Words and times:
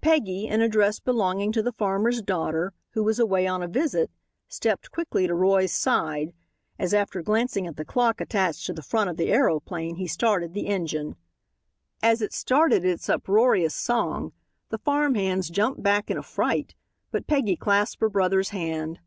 Peggy, 0.00 0.46
in 0.46 0.60
a 0.60 0.68
dress 0.68 1.00
belonging 1.00 1.50
to 1.50 1.60
the 1.60 1.72
farmer's 1.72 2.22
daughter, 2.22 2.72
who 2.90 3.02
was 3.02 3.18
away 3.18 3.44
on 3.44 3.60
a 3.60 3.66
visit, 3.66 4.08
stepped 4.46 4.92
quickly 4.92 5.26
to 5.26 5.34
Roy's 5.34 5.72
side 5.72 6.32
as, 6.78 6.94
after 6.94 7.22
glancing 7.22 7.66
at 7.66 7.74
the 7.74 7.84
clock 7.84 8.20
attached 8.20 8.66
to 8.66 8.72
the 8.72 8.84
front 8.84 9.10
of 9.10 9.16
the 9.16 9.32
aeroplane, 9.32 9.96
he 9.96 10.06
started 10.06 10.54
the 10.54 10.68
engine. 10.68 11.16
As 12.04 12.22
it 12.22 12.32
started 12.32 12.84
its 12.84 13.08
uproarious 13.08 13.74
song, 13.74 14.32
the 14.68 14.78
farm 14.78 15.16
hands 15.16 15.50
jumped 15.50 15.82
back 15.82 16.08
in 16.08 16.16
affright. 16.18 16.76
But 17.10 17.26
Peggy 17.26 17.56
clasped 17.56 18.00
her 18.00 18.08
brother's 18.08 18.50
hand. 18.50 19.00